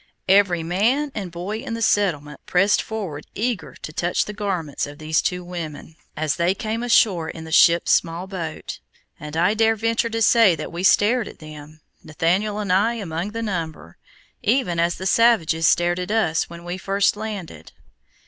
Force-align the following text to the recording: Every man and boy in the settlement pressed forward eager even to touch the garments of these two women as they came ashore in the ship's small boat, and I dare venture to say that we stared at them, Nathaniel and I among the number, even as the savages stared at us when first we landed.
Every 0.27 0.63
man 0.63 1.11
and 1.13 1.31
boy 1.31 1.59
in 1.59 1.75
the 1.75 1.81
settlement 1.83 2.43
pressed 2.47 2.81
forward 2.81 3.27
eager 3.35 3.73
even 3.73 3.81
to 3.83 3.93
touch 3.93 4.25
the 4.25 4.33
garments 4.33 4.87
of 4.87 4.97
these 4.97 5.21
two 5.21 5.43
women 5.43 5.95
as 6.17 6.37
they 6.37 6.55
came 6.55 6.81
ashore 6.81 7.29
in 7.29 7.43
the 7.43 7.51
ship's 7.51 7.91
small 7.91 8.25
boat, 8.25 8.79
and 9.19 9.37
I 9.37 9.53
dare 9.53 9.75
venture 9.75 10.09
to 10.09 10.23
say 10.23 10.55
that 10.55 10.71
we 10.71 10.81
stared 10.81 11.27
at 11.27 11.37
them, 11.37 11.81
Nathaniel 12.03 12.57
and 12.57 12.73
I 12.73 12.95
among 12.95 13.29
the 13.29 13.43
number, 13.43 13.99
even 14.41 14.79
as 14.79 14.95
the 14.95 15.05
savages 15.05 15.67
stared 15.67 15.99
at 15.99 16.09
us 16.09 16.49
when 16.49 16.65
first 16.79 17.15
we 17.15 17.19
landed. 17.19 17.71